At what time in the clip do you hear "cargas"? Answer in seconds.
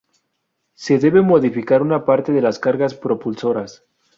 2.57-2.95